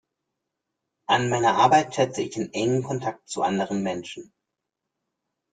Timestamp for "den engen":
2.31-2.81